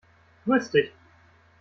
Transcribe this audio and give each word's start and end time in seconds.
Grüß 0.45 0.71
dich! 0.71 0.91